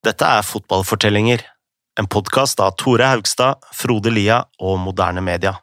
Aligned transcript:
Dette 0.00 0.24
er 0.24 0.40
Fotballfortellinger, 0.48 1.42
en 2.00 2.06
podkast 2.08 2.60
av 2.64 2.70
Tore 2.80 3.04
Haugstad, 3.04 3.60
Frode 3.76 4.08
Lia 4.08 4.38
og 4.56 4.78
Moderne 4.80 5.20
Media. 5.20 5.58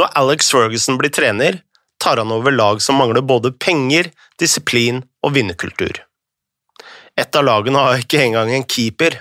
Når 0.00 0.08
Alex 0.16 0.48
Ferguson 0.48 0.96
blir 0.96 1.12
trener, 1.12 1.60
tar 2.00 2.22
han 2.22 2.32
over 2.32 2.56
lag 2.56 2.80
som 2.80 2.96
mangler 2.96 3.20
både 3.20 3.52
penger, 3.52 4.08
disiplin 4.40 5.02
og 5.20 5.36
vinnerkultur. 5.36 6.00
Et 7.20 7.36
av 7.36 7.44
lagene 7.44 7.84
har 7.84 8.00
ikke 8.00 8.24
engang 8.30 8.56
en 8.56 8.64
keeper, 8.64 9.20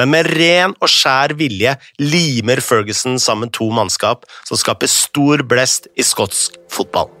men 0.00 0.08
med 0.16 0.32
ren 0.32 0.72
og 0.80 0.88
skjær 0.88 1.36
vilje 1.36 1.76
limer 2.00 2.64
Ferguson 2.64 3.20
sammen 3.20 3.52
to 3.52 3.68
mannskap 3.76 4.24
som 4.48 4.56
skaper 4.56 4.88
stor 4.88 5.44
blest 5.44 5.92
i 6.00 6.06
skotsk 6.14 6.56
fotball. 6.72 7.12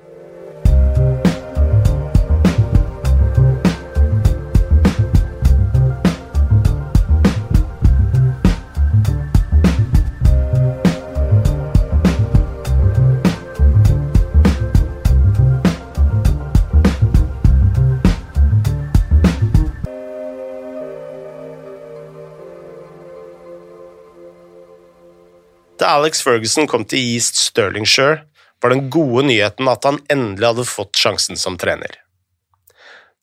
Da 25.80 25.94
Alex 25.96 26.20
Ferguson 26.20 26.66
kom 26.68 26.84
til 26.84 27.00
East 27.14 27.38
Stirlingshire, 27.40 28.26
var 28.60 28.74
den 28.74 28.90
gode 28.92 29.24
nyheten 29.30 29.68
at 29.72 29.86
han 29.88 29.96
endelig 30.12 30.50
hadde 30.50 30.66
fått 30.68 30.98
sjansen 31.00 31.40
som 31.40 31.56
trener. 31.60 31.94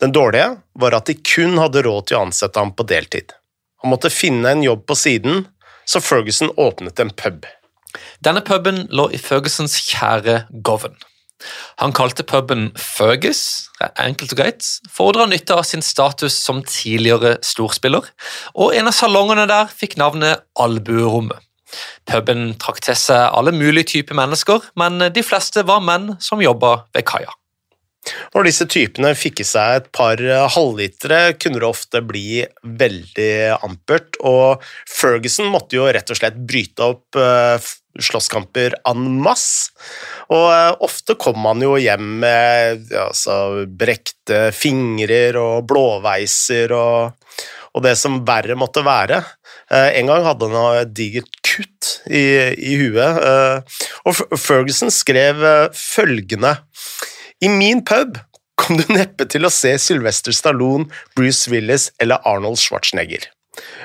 Den 0.01 0.13
dårlige 0.13 0.55
var 0.81 0.95
at 0.97 1.05
de 1.09 1.13
kun 1.21 1.59
hadde 1.61 1.83
råd 1.85 2.09
til 2.09 2.17
å 2.17 2.23
ansette 2.25 2.57
ham 2.57 2.73
på 2.73 2.85
deltid. 2.89 3.35
Han 3.83 3.93
måtte 3.93 4.13
finne 4.13 4.49
en 4.49 4.65
jobb 4.65 4.87
på 4.89 4.97
siden, 4.97 5.45
så 5.85 6.01
Ferguson 6.01 6.49
åpnet 6.57 6.97
en 6.99 7.13
pub. 7.13 7.45
Denne 8.25 8.41
puben 8.45 8.87
lå 8.89 9.05
i 9.13 9.21
Fergusons 9.21 9.77
kjære 9.91 10.47
Govan. 10.65 10.97
Han 11.77 11.93
kalte 11.93 12.25
puben 12.25 12.71
Fergus, 12.81 13.69
enkelt 14.01 14.33
og 14.33 14.41
greit, 14.41 14.65
for 14.89 15.11
å 15.11 15.19
dra 15.19 15.29
nytte 15.29 15.53
av 15.53 15.65
sin 15.69 15.85
status 15.85 16.33
som 16.41 16.65
tidligere 16.65 17.37
storspiller, 17.45 18.09
og 18.57 18.73
en 18.73 18.89
av 18.89 18.97
salongene 18.97 19.45
der 19.49 19.69
fikk 19.69 19.99
navnet 20.01 20.41
Albuerommet. 20.57 21.46
Puben 22.07 22.53
trakk 22.61 22.81
til 22.85 22.97
seg 22.99 23.27
alle 23.35 23.53
mulige 23.55 23.91
typer 23.95 24.17
mennesker, 24.17 24.71
men 24.79 25.09
de 25.13 25.25
fleste 25.25 25.65
var 25.67 25.83
menn 25.83 26.15
som 26.23 26.43
jobba 26.43 26.79
ved 26.95 27.07
kaia. 27.09 27.33
Når 28.35 28.47
disse 28.47 28.67
typene 28.71 29.11
fikk 29.17 29.41
i 29.43 29.47
seg 29.47 29.81
et 29.81 29.89
par 29.95 30.21
halvlitere, 30.53 31.35
kunne 31.41 31.59
det 31.59 31.67
ofte 31.67 32.01
bli 32.05 32.45
veldig 32.63 33.33
ampert, 33.65 34.19
og 34.23 34.63
Ferguson 34.87 35.51
måtte 35.51 35.79
jo 35.79 35.89
rett 35.91 36.13
og 36.13 36.19
slett 36.19 36.39
bryte 36.47 36.87
opp 36.87 37.19
eh, 37.19 37.67
slåsskamper 37.97 38.77
en 38.87 39.05
masse. 39.23 39.73
Og 40.31 40.47
eh, 40.53 40.71
ofte 40.87 41.17
kom 41.19 41.43
han 41.49 41.63
jo 41.65 41.75
hjem 41.81 42.17
med 42.23 42.95
altså, 42.95 43.67
brekte 43.67 44.47
fingrer 44.55 45.39
og 45.41 45.67
blåveiser 45.69 46.75
og, 46.77 47.27
og 47.77 47.83
det 47.85 47.93
som 47.99 48.23
verre 48.25 48.57
måtte 48.57 48.81
være. 48.85 49.21
Eh, 49.69 49.99
en 49.99 50.09
gang 50.09 50.25
hadde 50.25 50.49
han 50.49 50.81
et 50.81 50.93
digert 50.97 51.37
kutt 51.45 51.91
i, 52.09 52.23
i 52.57 52.77
huet, 52.81 53.21
eh, 53.21 53.77
og 54.09 54.39
Ferguson 54.39 54.91
skrev 54.93 55.43
eh, 55.45 55.67
følgende 55.77 56.57
I 57.43 57.51
min 57.53 57.83
pub 57.85 58.17
kom 58.57 58.79
du 58.79 58.87
neppe 58.89 59.27
til 59.29 59.45
å 59.45 59.53
se 59.53 59.75
Sylvester 59.77 60.33
Stallone, 60.33 60.89
Bruce 61.15 61.51
Willis 61.53 61.91
eller 62.01 62.23
Arnold 62.25 62.57
Schwarzenegger. 62.57 63.29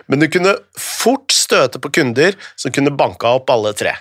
Men 0.08 0.24
du 0.24 0.28
kunne 0.32 0.56
fort 0.80 1.32
støte 1.36 1.80
på 1.80 1.92
kunder 1.92 2.36
som 2.56 2.72
kunne 2.72 2.94
banka 2.96 3.36
opp 3.36 3.52
alle 3.52 3.74
tre. 3.76 3.94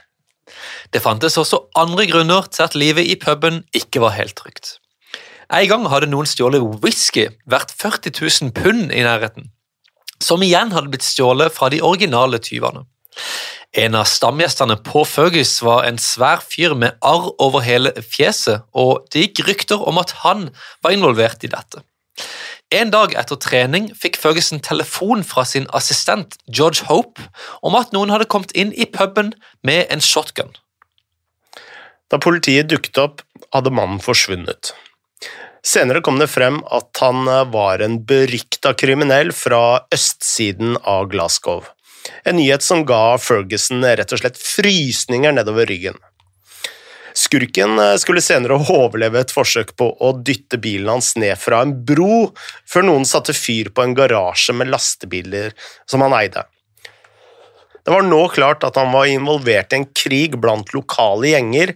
Det 0.91 1.03
fantes 1.03 1.37
også 1.39 1.65
andre 1.79 2.07
grunner 2.07 2.47
til 2.51 2.65
at 2.65 2.75
livet 2.79 3.07
i 3.07 3.17
puben 3.19 3.61
ikke 3.75 4.03
var 4.03 4.15
helt 4.15 4.35
trygt. 4.39 4.77
En 5.51 5.67
gang 5.67 5.87
hadde 5.91 6.07
noen 6.11 6.27
stjålet 6.27 6.63
whisky 6.83 7.27
verdt 7.51 7.73
40 7.75 8.15
000 8.15 8.55
pund 8.55 8.91
i 8.95 9.03
nærheten 9.03 9.51
som 10.21 10.43
igjen 10.45 10.71
hadde 10.75 10.91
blitt 10.93 11.05
stjålet 11.05 11.53
fra 11.53 11.69
de 11.73 11.81
originale 11.81 12.39
tyvene. 12.43 12.85
En 13.71 13.95
av 13.95 14.07
stamgjestene 14.09 14.75
på 14.83 15.05
Fergus 15.07 15.53
var 15.63 15.85
en 15.87 15.99
svær 16.01 16.41
fyr 16.43 16.73
med 16.75 16.97
arr 17.07 17.29
over 17.39 17.63
hele 17.63 17.93
fjeset, 18.03 18.65
og 18.75 19.05
det 19.13 19.29
gikk 19.29 19.45
rykter 19.47 19.83
om 19.87 20.01
at 20.01 20.11
han 20.25 20.49
var 20.83 20.95
involvert 20.95 21.45
i 21.47 21.51
dette. 21.51 21.83
En 22.71 22.91
dag 22.91 23.15
etter 23.19 23.39
trening 23.39 23.89
fikk 23.99 24.19
Ferguson 24.19 24.61
telefon 24.63 25.25
fra 25.27 25.43
sin 25.47 25.67
assistent 25.75 26.37
George 26.47 26.87
Hope 26.87 27.23
om 27.63 27.75
at 27.79 27.91
noen 27.95 28.11
hadde 28.11 28.29
kommet 28.31 28.51
inn 28.55 28.71
i 28.71 28.87
puben 28.87 29.33
med 29.67 29.87
en 29.91 30.03
shotgun. 30.03 30.53
Da 32.11 32.19
politiet 32.19 32.67
dukket 32.71 32.99
opp, 32.99 33.23
hadde 33.55 33.71
mannen 33.75 33.99
forsvunnet. 34.03 34.71
Senere 35.61 36.01
kom 36.01 36.17
det 36.19 36.31
frem 36.33 36.59
at 36.73 36.97
han 37.03 37.27
eh, 37.29 37.43
var 37.53 37.83
en 37.85 37.99
berykta 38.05 38.73
kriminell 38.73 39.29
fra 39.35 39.83
østsiden 39.93 40.77
av 40.81 41.11
Glasgow. 41.11 41.67
En 42.25 42.39
nyhet 42.39 42.65
som 42.65 42.81
ga 42.85 43.17
Ferguson 43.21 43.85
rett 43.85 44.13
og 44.13 44.23
slett 44.23 44.39
frysninger 44.41 45.35
nedover 45.37 45.69
ryggen. 45.69 45.99
Skurken 47.13 47.77
eh, 47.79 47.97
skulle 48.01 48.23
senere 48.25 48.57
overleve 48.73 49.21
et 49.21 49.33
forsøk 49.35 49.75
på 49.77 49.91
å 49.93 50.13
dytte 50.17 50.57
bilen 50.61 50.89
hans 50.95 51.13
ned 51.19 51.37
fra 51.39 51.61
en 51.65 51.75
bro, 51.85 52.31
før 52.65 52.87
noen 52.87 53.05
satte 53.07 53.35
fyr 53.37 53.69
på 53.75 53.85
en 53.85 53.95
garasje 53.97 54.55
med 54.57 54.71
lastebiler 54.73 55.53
som 55.85 56.01
han 56.05 56.17
eide. 56.17 56.47
Det 57.85 57.93
var 57.93 58.05
nå 58.05 58.19
klart 58.33 58.65
at 58.67 58.77
han 58.77 58.91
var 58.93 59.09
involvert 59.09 59.73
i 59.73 59.79
en 59.79 59.87
krig 59.97 60.37
blant 60.41 60.69
lokale 60.75 61.31
gjenger, 61.33 61.73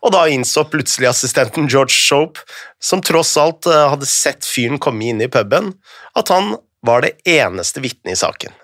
og 0.00 0.14
da 0.14 0.24
innså 0.32 0.64
plutselig 0.72 1.10
assistenten 1.10 1.68
George 1.68 1.94
Shope, 1.94 2.40
som 2.80 3.04
tross 3.04 3.34
alt 3.40 3.68
eh, 3.68 3.88
hadde 3.92 4.08
sett 4.08 4.48
fyren 4.48 4.80
komme 4.82 5.10
inn 5.10 5.20
i 5.22 5.30
puben, 5.32 5.74
at 6.18 6.32
han 6.32 6.56
var 6.82 7.04
det 7.04 7.14
eneste 7.28 7.84
vitnet 7.84 8.16
i 8.16 8.20
saken. 8.22 8.56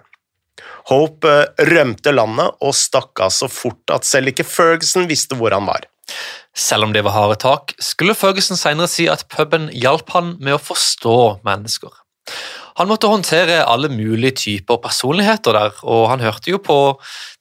Hope 0.89 1.29
eh, 1.29 1.69
rømte 1.69 2.15
landet 2.15 2.57
og 2.65 2.75
stakk 2.77 3.21
av 3.25 3.35
så 3.37 3.51
fort 3.53 3.93
at 3.95 4.09
selv 4.09 4.33
ikke 4.33 4.49
Ferguson 4.49 5.09
visste 5.11 5.37
hvor 5.39 5.55
han 5.55 5.69
var. 5.69 5.85
Selv 6.57 6.89
om 6.89 6.95
det 6.95 7.05
var 7.07 7.15
harde 7.15 7.37
tak, 7.43 7.77
skulle 7.85 8.17
Ferguson 8.19 8.59
senere 8.59 8.89
si 8.91 9.07
at 9.13 9.27
puben 9.31 9.69
hjalp 9.77 10.09
han 10.17 10.37
med 10.41 10.57
å 10.57 10.63
forstå 10.63 11.19
mennesker. 11.47 11.93
Han 12.79 12.87
måtte 12.87 13.11
håndtere 13.11 13.65
alle 13.67 13.89
mulige 13.91 14.37
typer 14.39 14.79
personligheter 14.79 15.57
der, 15.57 15.79
og 15.83 16.05
han 16.13 16.23
hørte 16.23 16.53
jo 16.53 16.61
på 16.63 16.77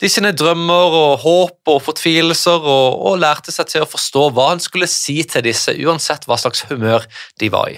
de 0.02 0.10
sine 0.10 0.32
drømmer 0.34 0.96
og 0.98 1.20
håp 1.22 1.74
og 1.74 1.84
fortvilelser, 1.86 2.58
og, 2.58 2.98
og 3.06 3.20
lærte 3.22 3.54
seg 3.54 3.70
til 3.70 3.86
å 3.86 3.90
forstå 3.90 4.32
hva 4.34 4.48
han 4.56 4.64
skulle 4.64 4.90
si 4.90 5.20
til 5.30 5.46
disse, 5.46 5.76
uansett 5.78 6.26
hva 6.26 6.40
slags 6.42 6.66
humør 6.72 7.06
de 7.38 7.52
var 7.54 7.70
i. 7.70 7.78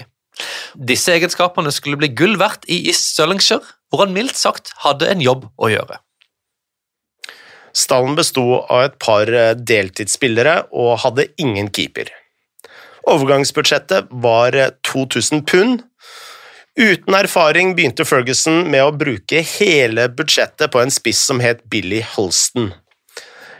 Disse 0.88 1.12
egenskapene 1.12 1.72
skulle 1.74 2.00
bli 2.00 2.08
gull 2.16 2.38
verdt 2.40 2.64
i 2.72 2.80
East 2.88 3.12
Stirlingshire, 3.12 3.60
hvor 3.90 4.06
han 4.06 4.14
mildt 4.16 4.40
sagt 4.40 4.72
hadde 4.86 5.10
en 5.12 5.20
jobb 5.20 5.44
å 5.60 5.68
gjøre. 5.68 6.00
Stallen 7.76 8.16
besto 8.18 8.62
av 8.62 8.88
et 8.88 8.96
par 9.02 9.28
eh, 9.28 9.52
deltidsspillere 9.54 10.70
og 10.72 10.96
hadde 11.04 11.28
ingen 11.42 11.68
keeper. 11.70 12.08
Overgangsbudsjettet 13.10 14.08
var 14.24 14.56
2000 14.86 15.44
pund, 15.48 15.84
Uten 16.78 17.14
erfaring 17.14 17.72
begynte 17.74 18.04
Ferguson 18.06 18.62
med 18.70 18.84
å 18.86 18.92
bruke 18.94 19.40
hele 19.56 20.06
budsjettet 20.14 20.70
på 20.70 20.78
en 20.78 20.92
spiss 20.94 21.24
som 21.26 21.42
het 21.42 21.64
Billy 21.70 21.98
Holston. 22.12 22.70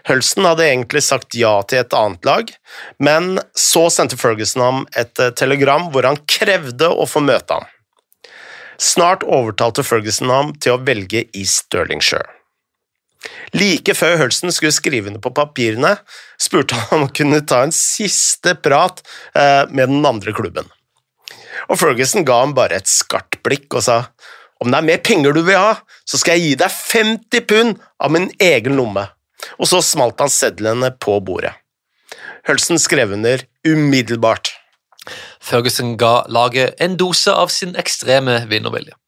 Hulston 0.07 0.47
hadde 0.47 0.69
egentlig 0.69 1.03
sagt 1.05 1.35
ja 1.37 1.57
til 1.67 1.83
et 1.83 1.97
annet 1.97 2.25
lag, 2.25 2.53
men 3.03 3.35
så 3.59 3.89
sendte 3.91 4.17
Ferguson 4.17 4.63
ham 4.63 4.87
et 4.97 5.19
eh, 5.19 5.35
telegram 5.35 5.91
hvor 5.91 6.07
han 6.07 6.23
krevde 6.31 6.89
å 6.89 7.09
få 7.11 7.23
møte 7.27 7.59
ham. 7.59 7.67
Snart 8.81 9.27
overtalte 9.27 9.85
Ferguson 9.85 10.31
ham 10.33 10.55
til 10.57 10.79
å 10.79 10.81
velge 10.87 11.27
i 11.37 11.45
Stirlingshire. 11.45 12.31
Like 13.53 13.93
før 13.99 14.17
Hulston 14.23 14.55
skulle 14.55 14.73
skrive 14.73 15.11
under 15.11 15.21
på 15.21 15.35
papirene, 15.37 15.97
spurte 16.41 16.79
han 16.79 16.95
om 16.95 17.09
han 17.09 17.17
kunne 17.19 17.43
ta 17.45 17.65
en 17.67 17.75
siste 17.75 18.55
prat 18.63 19.03
eh, 19.35 19.67
med 19.69 19.91
den 19.91 20.07
andre 20.07 20.33
klubben 20.33 20.71
og 21.69 21.81
Ferguson 21.81 22.25
ga 22.27 22.41
ham 22.43 22.55
bare 22.57 22.81
et 22.81 22.91
skarpt 22.91 23.41
blikk 23.47 23.75
og 23.75 23.85
sa 23.87 24.03
om 24.61 24.69
det 24.69 24.77
er 24.77 24.85
mer 24.85 25.01
penger 25.01 25.33
du 25.33 25.41
vil 25.47 25.57
ha, 25.57 25.77
så 26.05 26.21
skal 26.21 26.37
jeg 26.37 26.51
gi 26.51 26.57
deg 26.61 26.75
50 26.75 27.47
pund 27.49 27.79
av 27.97 28.13
min 28.13 28.29
egen 28.45 28.77
lomme. 28.77 29.07
Og 29.57 29.71
så 29.71 29.81
smalt 29.81 30.21
han 30.21 30.33
sedlene 30.33 30.93
på 31.01 31.17
bordet. 31.25 31.55
Hølsen 32.49 32.81
skrev 32.81 33.15
under 33.17 33.41
umiddelbart. 33.65 34.53
Ferguson 35.41 35.95
ga 36.01 36.27
laget 36.29 36.77
en 36.85 36.99
dose 37.01 37.33
av 37.33 37.49
sin 37.49 37.73
ekstreme 37.81 38.43
vinnervilje. 38.53 39.00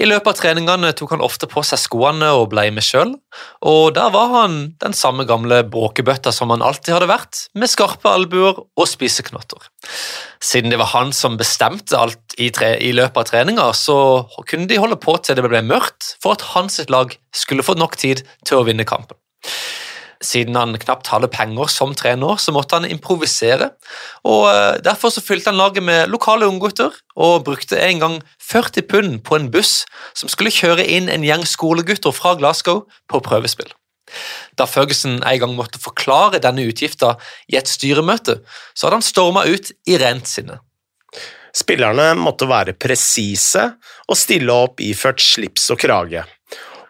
I 0.00 0.08
løpet 0.08 0.30
av 0.30 0.38
treningene 0.40 0.92
tok 0.96 1.14
han 1.14 1.24
ofte 1.24 1.48
på 1.50 1.62
seg 1.66 1.80
skoene 1.82 2.30
og 2.34 2.48
ble 2.52 2.66
med 2.74 2.84
sjøl, 2.84 3.14
og 3.62 3.94
der 3.96 4.10
var 4.14 4.32
han 4.32 4.56
den 4.82 4.96
samme 4.96 5.26
gamle 5.28 5.62
bråkebøtta 5.70 6.32
som 6.34 6.52
han 6.54 6.64
alltid 6.64 6.96
hadde 6.96 7.10
vært, 7.10 7.44
med 7.54 7.70
skarpe 7.70 8.10
albuer 8.10 8.58
og 8.58 8.90
spiseknotter. 8.90 9.70
Siden 10.44 10.74
det 10.74 10.80
var 10.82 10.92
han 10.92 11.14
som 11.16 11.38
bestemte 11.40 11.98
alt 11.98 12.36
i, 12.38 12.50
tre, 12.54 12.74
i 12.82 12.92
løpet 12.96 13.22
av 13.22 13.28
treninga, 13.30 13.68
så 13.76 13.98
kunne 14.48 14.68
de 14.70 14.80
holde 14.82 14.98
på 15.00 15.16
til 15.22 15.38
det 15.38 15.46
ble 15.46 15.62
mørkt 15.66 16.16
for 16.22 16.36
at 16.36 16.48
hans 16.54 16.82
lag 16.90 17.14
skulle 17.34 17.66
få 17.66 17.78
nok 17.78 17.98
tid 18.00 18.26
til 18.44 18.60
å 18.60 18.66
vinne 18.66 18.86
kampen. 18.88 19.16
Siden 20.24 20.56
han 20.56 20.72
knapt 20.80 21.10
hadde 21.12 21.28
penger 21.32 21.68
som 21.72 21.92
trener, 21.96 22.38
så 22.40 22.54
måtte 22.54 22.78
han 22.78 22.88
improvisere. 22.88 23.70
og 24.24 24.48
eh, 24.48 24.80
Derfor 24.84 25.12
så 25.12 25.22
fylte 25.24 25.52
han 25.52 25.60
laget 25.60 25.84
med 25.84 26.08
lokale 26.12 26.48
unggutter 26.48 26.94
og 27.14 27.44
brukte 27.44 27.78
en 27.80 28.00
gang 28.00 28.18
40 28.40 28.88
pund 28.88 29.22
på 29.26 29.36
en 29.36 29.50
buss 29.52 29.82
som 30.16 30.32
skulle 30.32 30.54
kjøre 30.54 30.86
inn 30.96 31.10
en 31.12 31.26
gjeng 31.26 31.44
skolegutter 31.48 32.14
fra 32.14 32.34
Glasgow 32.40 32.84
på 33.10 33.20
prøvespill. 33.24 33.68
Da 34.58 34.66
Ferguson 34.68 35.20
en 35.22 35.40
gang 35.42 35.54
måtte 35.56 35.80
forklare 35.82 36.40
denne 36.42 36.66
utgifta 36.68 37.14
i 37.50 37.58
et 37.58 37.68
styremøte, 37.70 38.40
så 38.74 38.86
hadde 38.86 39.00
han 39.00 39.06
storma 39.06 39.44
ut 39.48 39.72
i 39.88 39.98
rent 40.00 40.28
sinne. 40.30 40.60
Spillerne 41.54 42.12
måtte 42.18 42.48
være 42.50 42.74
presise 42.74 43.68
og 44.08 44.18
stille 44.18 44.54
opp 44.64 44.82
iført 44.82 45.22
slips 45.22 45.68
og 45.70 45.78
krage 45.84 46.24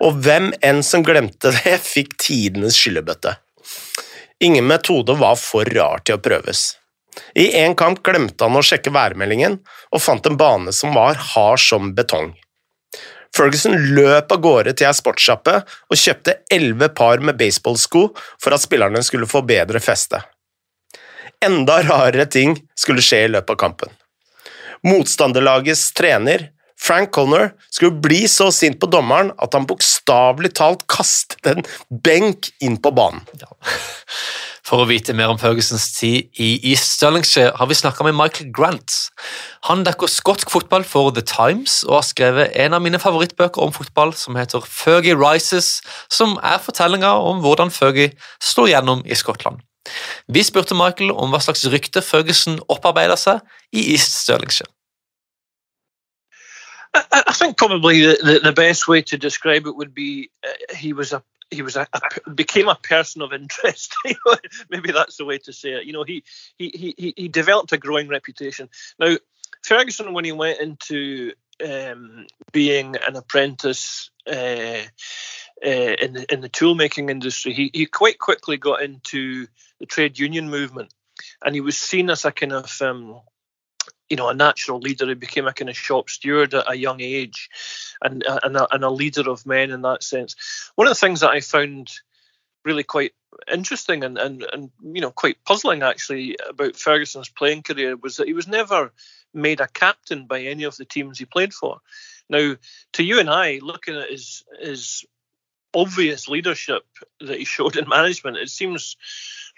og 0.02 0.20
hvem 0.24 0.52
enn 0.64 0.82
som 0.86 1.04
glemte 1.06 1.52
det, 1.54 1.78
fikk 1.94 2.16
tidenes 2.22 2.78
skyllebøtte. 2.78 3.36
Ingen 4.44 4.66
metode 4.66 5.14
var 5.18 5.36
for 5.40 5.68
rar 5.76 6.02
til 6.04 6.18
å 6.18 6.22
prøves. 6.22 6.72
I 7.38 7.46
én 7.62 7.76
kamp 7.78 8.00
glemte 8.02 8.46
han 8.46 8.58
å 8.58 8.64
sjekke 8.64 8.92
værmeldingen, 8.94 9.60
og 9.94 10.02
fant 10.02 10.26
en 10.26 10.38
bane 10.38 10.74
som 10.74 10.94
var 10.96 11.18
hard 11.34 11.62
som 11.62 11.92
betong. 11.94 12.32
Ferguson 13.34 13.74
løp 13.96 14.30
av 14.30 14.42
gårde 14.42 14.74
til 14.78 14.86
ei 14.86 14.94
sportssjappe 14.94 15.56
og 15.64 15.98
kjøpte 15.98 16.36
elleve 16.54 16.90
par 16.94 17.22
med 17.22 17.38
baseballsko 17.38 18.04
for 18.14 18.54
at 18.54 18.62
spillerne 18.62 19.02
skulle 19.02 19.30
få 19.30 19.42
bedre 19.46 19.82
feste. 19.82 20.20
Enda 21.42 21.80
rarere 21.82 22.28
ting 22.30 22.54
skulle 22.78 23.02
skje 23.02 23.24
i 23.24 23.32
løpet 23.34 23.56
av 23.56 23.60
kampen. 23.64 23.90
Motstanderlagets 24.86 25.88
trener 25.96 26.50
Frank 26.84 27.14
Connor 27.16 27.54
skulle 27.72 27.96
bli 28.04 28.26
så 28.28 28.50
sint 28.52 28.76
på 28.80 28.88
dommeren 28.92 29.32
at 29.42 29.54
han 29.56 29.68
bokstavelig 29.68 30.52
talt 30.58 30.84
kastet 30.90 31.46
en 31.48 31.64
benk 32.04 32.50
inn 32.64 32.76
på 32.82 32.92
banen. 32.92 33.24
Ja. 33.40 33.48
For 34.64 34.80
å 34.80 34.88
vite 34.88 35.12
mer 35.16 35.28
om 35.28 35.38
Fergusons 35.40 35.90
tid 35.98 36.30
i 36.40 36.54
East 36.70 36.94
Stirlingshire 36.96 37.52
har 37.58 37.68
vi 37.68 37.76
snakka 37.76 38.04
med 38.06 38.16
Michael 38.16 38.48
Grant. 38.56 38.94
Han 39.68 39.84
dekker 39.84 40.08
skotsk 40.08 40.52
fotball 40.52 40.86
for 40.88 41.12
The 41.12 41.24
Times 41.28 41.82
og 41.88 41.98
har 41.98 42.06
skrevet 42.08 42.56
en 42.64 42.76
av 42.76 42.84
mine 42.84 43.00
favorittbøker 43.00 43.64
om 43.64 43.74
fotball 43.76 44.14
som 44.16 44.38
heter 44.40 44.64
Fergie 44.64 45.16
Rises, 45.20 45.82
som 46.08 46.38
er 46.40 46.62
fortellinga 46.64 47.12
om 47.28 47.44
hvordan 47.44 47.72
Fergie 47.72 48.14
slo 48.40 48.64
gjennom 48.70 49.04
i 49.04 49.16
Skottland. 49.20 49.60
Vi 50.32 50.40
spurte 50.44 50.76
Michael 50.76 51.12
om 51.12 51.32
hva 51.32 51.42
slags 51.44 51.66
rykte 51.68 52.00
Ferguson 52.04 52.56
opparbeida 52.72 53.20
seg 53.20 53.44
i 53.76 53.90
East 53.92 54.16
Stirlingshire. 54.22 54.72
I, 56.94 57.24
I 57.28 57.32
think 57.32 57.56
probably 57.56 58.00
the, 58.00 58.18
the, 58.22 58.40
the, 58.44 58.52
best 58.52 58.86
way 58.86 59.02
to 59.02 59.18
describe 59.18 59.66
it 59.66 59.76
would 59.76 59.94
be 59.94 60.30
uh, 60.46 60.76
he 60.76 60.92
was 60.92 61.12
a 61.12 61.22
he 61.50 61.62
was 61.62 61.76
a, 61.76 61.86
a, 61.92 62.30
became 62.30 62.68
a 62.68 62.74
person 62.74 63.22
of 63.22 63.32
interest. 63.32 63.94
Maybe 64.70 64.92
that's 64.92 65.16
the 65.16 65.24
way 65.24 65.38
to 65.38 65.52
say 65.52 65.72
it. 65.72 65.84
You 65.84 65.92
know, 65.92 66.04
he 66.04 66.24
he 66.58 66.94
he 66.96 67.14
he 67.16 67.28
developed 67.28 67.72
a 67.72 67.78
growing 67.78 68.08
reputation. 68.08 68.68
Now, 68.98 69.16
Ferguson, 69.62 70.12
when 70.12 70.24
he 70.24 70.32
went 70.32 70.60
into 70.60 71.32
um, 71.64 72.26
being 72.52 72.96
an 73.06 73.16
apprentice 73.16 74.10
uh, 74.26 74.82
uh, 75.64 75.68
in 75.68 76.12
the 76.12 76.26
in 76.32 76.40
the 76.40 76.48
tool 76.48 76.74
making 76.74 77.08
industry, 77.08 77.52
he 77.52 77.70
he 77.72 77.86
quite 77.86 78.18
quickly 78.18 78.56
got 78.56 78.82
into 78.82 79.46
the 79.80 79.86
trade 79.86 80.18
union 80.18 80.48
movement, 80.48 80.92
and 81.44 81.54
he 81.54 81.60
was 81.60 81.76
seen 81.76 82.10
as 82.10 82.24
a 82.24 82.32
kind 82.32 82.52
of 82.52 82.82
um, 82.82 83.20
you 84.10 84.16
know, 84.16 84.28
a 84.28 84.34
natural 84.34 84.78
leader. 84.80 85.06
He 85.08 85.14
became 85.14 85.46
a 85.46 85.52
kind 85.52 85.70
of 85.70 85.76
shop 85.76 86.10
steward 86.10 86.54
at 86.54 86.70
a 86.70 86.76
young 86.76 87.00
age, 87.00 87.48
and 88.02 88.24
uh, 88.26 88.40
and 88.42 88.56
a, 88.56 88.74
and 88.74 88.84
a 88.84 88.90
leader 88.90 89.28
of 89.28 89.46
men 89.46 89.70
in 89.70 89.82
that 89.82 90.02
sense. 90.02 90.36
One 90.74 90.86
of 90.86 90.90
the 90.90 91.00
things 91.00 91.20
that 91.20 91.30
I 91.30 91.40
found 91.40 91.90
really 92.64 92.82
quite 92.82 93.12
interesting 93.52 94.04
and, 94.04 94.16
and, 94.16 94.46
and 94.52 94.70
you 94.82 95.00
know 95.00 95.10
quite 95.10 95.44
puzzling 95.44 95.82
actually 95.82 96.36
about 96.48 96.76
Ferguson's 96.76 97.28
playing 97.28 97.62
career 97.62 97.96
was 97.96 98.16
that 98.16 98.26
he 98.26 98.32
was 98.32 98.48
never 98.48 98.92
made 99.34 99.60
a 99.60 99.68
captain 99.68 100.26
by 100.26 100.40
any 100.40 100.64
of 100.64 100.76
the 100.76 100.84
teams 100.84 101.18
he 101.18 101.24
played 101.24 101.52
for. 101.52 101.80
Now, 102.28 102.56
to 102.94 103.02
you 103.02 103.20
and 103.20 103.28
I, 103.28 103.60
looking 103.62 103.96
at 103.96 104.10
his 104.10 104.44
his 104.60 105.04
obvious 105.74 106.28
leadership 106.28 106.84
that 107.20 107.38
he 107.38 107.44
showed 107.44 107.76
in 107.76 107.88
management, 107.88 108.36
it 108.36 108.48
seems 108.48 108.96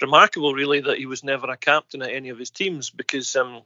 remarkable, 0.00 0.54
really, 0.54 0.80
that 0.80 0.98
he 0.98 1.06
was 1.06 1.22
never 1.22 1.50
a 1.50 1.56
captain 1.56 2.02
at 2.02 2.10
any 2.10 2.30
of 2.30 2.38
his 2.38 2.50
teams 2.50 2.90
because 2.90 3.36
um, 3.36 3.62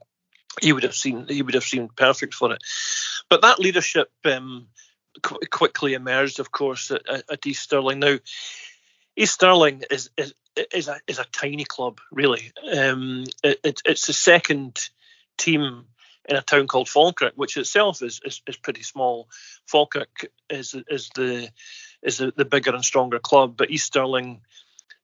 he 0.60 0.72
would 0.72 0.82
have 0.82 0.94
seen 0.94 1.26
he 1.28 1.42
would 1.42 1.54
have 1.54 1.64
seemed 1.64 1.94
perfect 1.96 2.34
for 2.34 2.52
it. 2.52 2.62
But 3.28 3.42
that 3.42 3.58
leadership 3.58 4.10
um, 4.24 4.68
qu- 5.22 5.38
quickly 5.50 5.94
emerged, 5.94 6.40
of 6.40 6.50
course, 6.50 6.90
at, 6.90 7.02
at, 7.30 7.46
East 7.46 7.62
Stirling. 7.62 8.00
Now, 8.00 8.18
East 9.16 9.34
Stirling 9.34 9.84
is 9.90 10.10
is 10.16 10.34
is 10.72 10.88
a 10.88 11.00
is 11.06 11.18
a 11.18 11.24
tiny 11.24 11.64
club, 11.64 12.00
really. 12.10 12.52
Um, 12.72 13.24
it, 13.42 13.82
it's 13.84 14.06
the 14.06 14.12
second 14.12 14.88
team 15.38 15.84
in 16.28 16.36
a 16.36 16.42
town 16.42 16.66
called 16.66 16.88
Falkirk, 16.88 17.34
which 17.36 17.56
itself 17.56 18.02
is 18.02 18.20
is, 18.24 18.42
is 18.46 18.56
pretty 18.56 18.82
small. 18.82 19.28
Falkirk 19.66 20.26
is 20.48 20.74
is 20.88 21.10
the 21.14 21.50
is 22.02 22.18
the, 22.18 22.32
the 22.36 22.44
bigger 22.44 22.74
and 22.74 22.84
stronger 22.84 23.18
club, 23.18 23.56
but 23.56 23.70
East 23.70 23.86
Stirling 23.86 24.40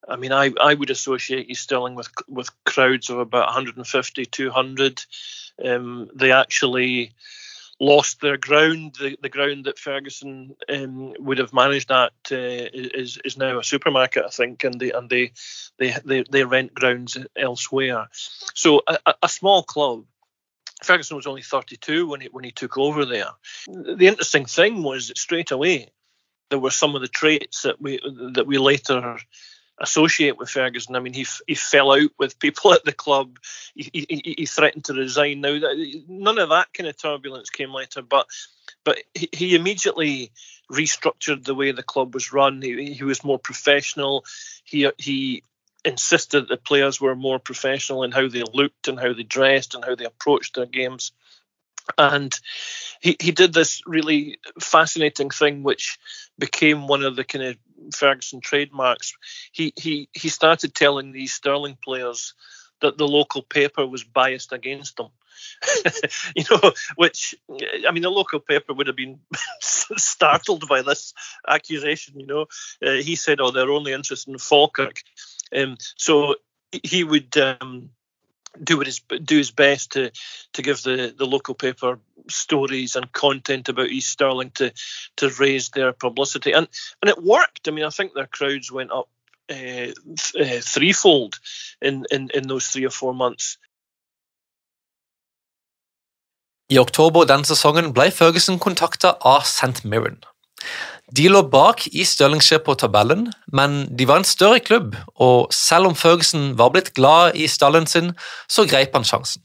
I 0.08 0.16
mean, 0.16 0.32
I, 0.32 0.52
I 0.60 0.74
would 0.74 0.90
associate 0.90 1.50
East 1.50 1.64
Stirling 1.64 1.94
with 1.94 2.08
with 2.28 2.50
crowds 2.64 3.10
of 3.10 3.18
about 3.18 3.46
150, 3.46 4.26
200. 4.26 5.04
Um, 5.64 6.10
they 6.14 6.32
actually 6.32 7.12
lost 7.80 8.20
their 8.20 8.36
ground. 8.36 8.96
The, 8.98 9.16
the 9.20 9.28
ground 9.28 9.64
that 9.64 9.78
Ferguson 9.78 10.56
um, 10.72 11.14
would 11.18 11.38
have 11.38 11.52
managed 11.52 11.90
at 11.90 12.12
uh, 12.30 12.68
is 12.72 13.18
is 13.24 13.36
now 13.36 13.58
a 13.58 13.64
supermarket, 13.64 14.24
I 14.24 14.30
think, 14.30 14.64
and 14.64 14.78
they 14.78 14.92
and 14.92 15.10
they 15.10 15.32
they 15.78 15.94
they, 16.04 16.24
they 16.30 16.44
rent 16.44 16.74
grounds 16.74 17.16
elsewhere. 17.36 18.08
So 18.54 18.82
a, 18.86 19.14
a 19.22 19.28
small 19.28 19.62
club. 19.62 20.04
Ferguson 20.82 21.16
was 21.16 21.26
only 21.26 21.40
32 21.40 22.06
when 22.06 22.20
he 22.20 22.28
when 22.28 22.44
he 22.44 22.52
took 22.52 22.76
over 22.76 23.06
there. 23.06 23.30
The 23.66 24.06
interesting 24.06 24.44
thing 24.44 24.82
was 24.82 25.08
that 25.08 25.16
straight 25.16 25.50
away 25.50 25.90
there 26.50 26.58
were 26.58 26.70
some 26.70 26.94
of 26.94 27.00
the 27.00 27.08
traits 27.08 27.62
that 27.62 27.80
we 27.80 28.00
that 28.34 28.46
we 28.46 28.58
later 28.58 29.18
associate 29.78 30.38
with 30.38 30.50
Ferguson. 30.50 30.96
I 30.96 31.00
mean, 31.00 31.14
he 31.14 31.26
he 31.46 31.54
fell 31.54 31.92
out 31.92 32.10
with 32.18 32.38
people 32.38 32.72
at 32.74 32.84
the 32.84 32.92
club. 32.92 33.38
He, 33.74 33.90
he, 33.92 34.34
he 34.38 34.46
threatened 34.46 34.84
to 34.86 34.94
resign. 34.94 35.40
Now, 35.40 35.58
none 36.08 36.38
of 36.38 36.50
that 36.50 36.72
kind 36.72 36.88
of 36.88 36.96
turbulence 36.96 37.50
came 37.50 37.72
later, 37.72 38.02
but 38.02 38.26
but 38.84 38.98
he, 39.14 39.28
he 39.32 39.54
immediately 39.54 40.32
restructured 40.70 41.44
the 41.44 41.54
way 41.54 41.72
the 41.72 41.82
club 41.82 42.14
was 42.14 42.32
run. 42.32 42.60
He, 42.60 42.92
he 42.94 43.04
was 43.04 43.24
more 43.24 43.38
professional. 43.38 44.24
He 44.64 44.90
he 44.98 45.42
insisted 45.84 46.42
that 46.42 46.48
the 46.48 46.56
players 46.56 47.00
were 47.00 47.14
more 47.14 47.38
professional 47.38 48.02
in 48.02 48.10
how 48.10 48.28
they 48.28 48.42
looked 48.52 48.88
and 48.88 48.98
how 48.98 49.12
they 49.12 49.22
dressed 49.22 49.74
and 49.74 49.84
how 49.84 49.94
they 49.94 50.04
approached 50.04 50.56
their 50.56 50.66
games. 50.66 51.12
And 51.96 52.36
he, 53.00 53.16
he 53.20 53.30
did 53.30 53.52
this 53.52 53.82
really 53.86 54.38
fascinating 54.60 55.30
thing, 55.30 55.62
which 55.62 55.98
became 56.38 56.86
one 56.86 57.02
of 57.02 57.16
the 57.16 57.24
kind 57.24 57.44
of 57.44 57.56
Ferguson 57.94 58.40
trademarks. 58.40 59.14
He 59.52 59.72
he 59.76 60.08
he 60.12 60.28
started 60.28 60.74
telling 60.74 61.12
these 61.12 61.32
Sterling 61.32 61.76
players 61.82 62.34
that 62.80 62.98
the 62.98 63.08
local 63.08 63.42
paper 63.42 63.86
was 63.86 64.04
biased 64.04 64.52
against 64.52 64.96
them. 64.96 65.08
you 66.36 66.44
know, 66.50 66.72
which 66.96 67.34
I 67.86 67.90
mean, 67.90 68.02
the 68.02 68.10
local 68.10 68.40
paper 68.40 68.72
would 68.72 68.86
have 68.86 68.96
been 68.96 69.20
startled 69.60 70.68
by 70.68 70.82
this 70.82 71.12
accusation. 71.46 72.18
You 72.20 72.26
know, 72.26 72.46
uh, 72.84 73.02
he 73.02 73.16
said, 73.16 73.40
"Oh, 73.40 73.50
they're 73.50 73.70
only 73.70 73.92
interested 73.92 74.30
in 74.30 74.38
Falkirk," 74.38 75.02
um, 75.54 75.76
so 75.96 76.36
he 76.82 77.04
would 77.04 77.36
um, 77.36 77.90
do 78.62 78.80
his 78.80 79.00
do 79.24 79.36
his 79.36 79.50
best 79.50 79.92
to 79.92 80.10
to 80.52 80.62
give 80.62 80.82
the 80.82 81.14
the 81.16 81.26
local 81.26 81.54
paper 81.54 81.98
stories 82.28 82.96
and 82.96 83.12
content 83.12 83.68
about 83.68 83.88
East 83.88 84.10
Stirling 84.10 84.50
to 84.54 84.72
to 85.16 85.28
raise 85.38 85.70
their 85.70 85.92
publicity 85.92 86.52
and 86.52 86.68
and 87.02 87.10
it 87.10 87.22
worked. 87.22 87.68
I 87.68 87.70
mean, 87.70 87.84
I 87.84 87.90
think 87.90 88.14
their 88.14 88.26
crowds 88.26 88.70
went 88.72 88.92
up 88.92 89.08
uh, 89.50 89.92
uh, 90.40 90.60
threefold 90.60 91.38
in, 91.80 92.04
in 92.10 92.30
in 92.34 92.48
those 92.48 92.68
three 92.68 92.84
or 92.84 92.90
four 92.90 93.14
months. 93.14 93.58
I 96.68 96.78
oktober 96.78 97.26
den 97.26 97.44
sesongen 97.44 97.92
ble 97.94 98.10
Ferguson 98.10 98.58
kontakta 98.58 99.16
av 99.20 99.44
St. 99.44 99.84
Mirren. 99.84 100.24
De 101.14 101.28
lå 101.30 101.42
bak 101.46 101.84
i 101.92 102.04
Stirlingshire 102.06 102.64
på 102.66 102.74
tabellen, 102.80 103.28
men 103.54 103.84
de 103.94 104.08
var 104.10 104.20
en 104.20 104.26
større 104.26 104.58
klubb, 104.60 104.96
og 105.22 105.52
selv 105.54 105.90
om 105.90 105.94
Ferguson 105.98 106.54
var 106.58 106.72
blitt 106.74 106.94
glad 106.98 107.38
i 107.38 107.46
stallen 107.50 107.86
sin, 107.86 108.10
så 108.50 108.66
greip 108.66 108.96
han 108.96 109.06
sjansen. 109.06 109.44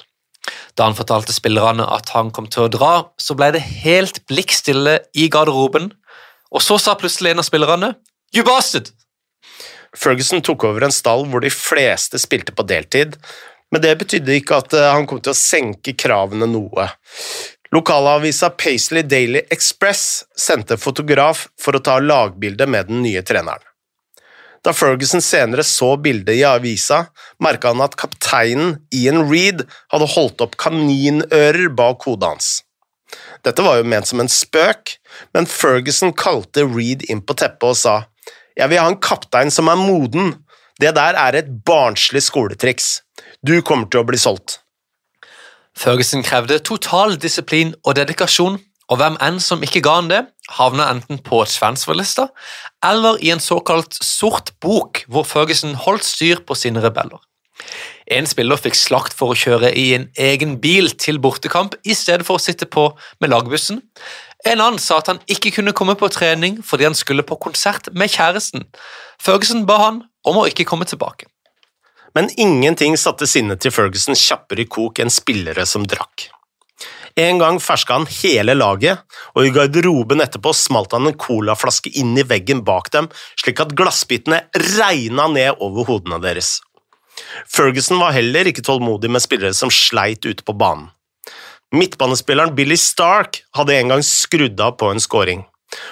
Da 0.74 0.88
han 0.88 0.98
fortalte 0.98 1.36
spillerne 1.36 1.86
at 1.86 2.10
han 2.16 2.32
kom 2.34 2.48
til 2.50 2.66
å 2.66 2.72
dra, 2.74 2.94
så 3.22 3.38
ble 3.38 3.52
det 3.54 3.62
helt 3.84 4.24
blikkstille 4.32 4.98
i 5.14 5.28
garderoben, 5.30 5.92
og 6.52 6.66
så 6.66 6.80
sa 6.82 6.98
plutselig 7.00 7.36
en 7.36 7.44
av 7.44 7.48
spillerne 7.48 7.94
You 8.36 8.44
bastard! 8.48 8.90
Ferguson 9.92 10.42
tok 10.42 10.64
over 10.70 10.88
en 10.88 10.96
stall 10.96 11.26
hvor 11.28 11.44
de 11.44 11.52
fleste 11.52 12.20
spilte 12.22 12.56
på 12.56 12.64
deltid, 12.64 13.18
men 13.72 13.84
det 13.84 13.98
betydde 14.00 14.38
ikke 14.40 14.62
at 14.64 14.76
eh, 14.76 14.90
han 14.92 15.08
kom 15.08 15.22
til 15.24 15.34
å 15.34 15.38
senke 15.38 15.94
kravene 16.00 16.48
noe. 16.50 16.88
Lokalavisa 17.72 18.50
Paisley 18.50 19.04
Daily 19.04 19.42
Express 19.50 20.26
sendte 20.36 20.76
fotograf 20.76 21.46
for 21.56 21.78
å 21.78 21.80
ta 21.80 21.94
lagbilde 22.04 22.66
med 22.68 22.90
den 22.90 23.00
nye 23.06 23.22
treneren. 23.24 23.64
Da 24.62 24.74
Ferguson 24.76 25.24
senere 25.24 25.64
så 25.66 25.94
bildet 25.98 26.36
i 26.36 26.44
avisa, 26.46 27.06
merka 27.40 27.72
han 27.72 27.82
at 27.82 27.96
kapteinen 27.98 28.76
Ian 28.94 29.24
Reed 29.30 29.64
hadde 29.94 30.10
holdt 30.14 30.44
opp 30.44 30.58
kaninører 30.60 31.72
bak 31.74 32.04
hodet 32.06 32.34
hans. 32.34 32.50
Dette 33.48 33.64
var 33.64 33.80
jo 33.80 33.88
ment 33.88 34.10
som 34.10 34.20
en 34.20 34.30
spøk, 34.30 34.98
men 35.34 35.48
Ferguson 35.48 36.12
kalte 36.12 36.68
Reed 36.68 37.08
inn 37.08 37.24
på 37.24 37.38
teppet 37.40 37.72
og 37.72 37.80
sa 37.80 37.96
jeg 38.60 38.68
vil 38.68 38.84
ha 38.84 38.90
en 38.92 39.00
kaptein 39.00 39.50
som 39.54 39.72
er 39.72 39.80
moden, 39.80 40.36
det 40.84 40.92
der 41.00 41.16
er 41.16 41.40
et 41.40 41.48
barnslig 41.64 42.20
skoletriks, 42.28 43.00
du 43.40 43.62
kommer 43.64 43.88
til 43.88 44.04
å 44.04 44.08
bli 44.12 44.20
solgt. 44.20 44.60
Ferguson 45.78 46.24
krevde 46.24 46.60
total 46.60 47.16
disiplin 47.22 47.74
og 47.86 47.96
dedikasjon, 47.96 48.60
og 48.92 49.00
hvem 49.00 49.16
enn 49.24 49.40
som 49.40 49.64
ikke 49.64 49.82
ga 49.86 49.98
han 50.02 50.10
det, 50.12 50.22
havna 50.58 50.90
enten 50.92 51.22
på 51.24 51.40
transferlista 51.48 52.28
eller 52.84 53.22
i 53.24 53.32
en 53.32 53.40
såkalt 53.40 53.96
sort 54.04 54.52
bok 54.60 55.06
hvor 55.08 55.24
Ferguson 55.24 55.78
holdt 55.86 56.04
styr 56.04 56.42
på 56.44 56.58
sine 56.60 56.84
rebeller. 56.84 57.22
En 58.12 58.28
spiller 58.28 58.60
fikk 58.60 58.76
slakt 58.76 59.16
for 59.16 59.32
å 59.32 59.38
kjøre 59.38 59.72
i 59.78 59.92
en 59.96 60.10
egen 60.20 60.58
bil 60.60 60.92
til 61.00 61.22
bortekamp 61.24 61.78
i 61.88 61.96
stedet 61.96 62.28
for 62.28 62.36
å 62.36 62.44
sitte 62.44 62.68
på 62.68 62.90
med 63.22 63.32
lagbussen. 63.32 63.80
En 64.44 64.60
annen 64.60 64.82
sa 64.82 64.98
at 65.00 65.12
han 65.12 65.22
ikke 65.32 65.54
kunne 65.56 65.76
komme 65.78 65.96
på 65.96 66.10
trening 66.12 66.60
fordi 66.66 66.90
han 66.90 66.98
skulle 66.98 67.24
på 67.24 67.40
konsert 67.40 67.88
med 67.96 68.12
kjæresten. 68.12 68.66
Ferguson 69.22 69.64
ba 69.70 69.78
han 69.86 70.02
om 70.28 70.42
å 70.42 70.48
ikke 70.50 70.68
komme 70.68 70.90
tilbake. 70.90 71.31
Men 72.16 72.30
ingenting 72.38 72.98
satte 73.00 73.28
sinnet 73.30 73.62
til 73.64 73.74
Ferguson 73.74 74.18
kjappere 74.18 74.66
i 74.66 74.70
kok 74.70 75.00
enn 75.00 75.14
spillere 75.14 75.66
som 75.70 75.86
drakk. 75.88 76.28
En 77.20 77.42
gang 77.42 77.60
ferska 77.60 77.98
han 77.98 78.08
hele 78.08 78.56
laget, 78.56 79.02
og 79.36 79.46
i 79.46 79.52
garderoben 79.52 80.24
etterpå 80.24 80.54
smalt 80.56 80.94
han 80.96 81.10
en 81.10 81.18
colaflaske 81.20 81.92
inn 82.00 82.16
i 82.16 82.24
veggen 82.28 82.64
bak 82.68 82.88
dem, 82.94 83.10
slik 83.40 83.60
at 83.64 83.76
glassbitene 83.76 84.46
regna 84.78 85.28
ned 85.32 85.60
over 85.60 85.88
hodene 85.90 86.22
deres. 86.24 86.60
Ferguson 87.52 88.00
var 88.00 88.16
heller 88.16 88.48
ikke 88.48 88.64
tålmodig 88.64 89.12
med 89.12 89.24
spillere 89.24 89.56
som 89.56 89.72
sleit 89.74 90.26
ute 90.26 90.46
på 90.48 90.56
banen. 90.56 90.90
Midtbanespilleren 91.76 92.56
Billy 92.56 92.76
Stark 92.80 93.44
hadde 93.56 93.76
en 93.78 93.94
gang 93.94 94.04
skrudd 94.04 94.60
av 94.60 94.76
på 94.80 94.90
en 94.92 95.00
scoring, 95.04 95.46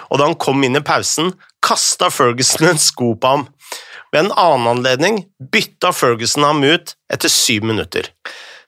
og 0.10 0.20
da 0.20 0.28
han 0.28 0.40
kom 0.40 0.64
inn 0.64 0.76
i 0.76 0.84
pausen, 0.84 1.32
kasta 1.64 2.10
Ferguson 2.12 2.68
en 2.68 2.82
sko 2.82 3.14
på 3.16 3.36
ham. 3.36 3.46
Ved 4.12 4.26
en 4.26 4.32
annen 4.34 4.68
anledning 4.68 5.20
bytta 5.54 5.92
Ferguson 5.94 6.44
ham 6.44 6.64
ut 6.66 6.96
etter 7.14 7.30
syv 7.30 7.68
minutter. 7.70 8.10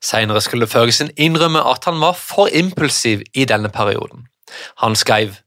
Senere 0.01 0.41
skulle 0.41 0.69
Ferguson 0.69 1.09
innrømme 1.17 1.61
at 1.65 1.85
han 1.89 2.01
var 2.01 2.17
for 2.17 2.49
impulsiv 2.53 3.23
i 3.33 3.45
denne 3.49 3.69
perioden. 3.69 4.27
Han 4.83 4.95
skrev 4.95 5.37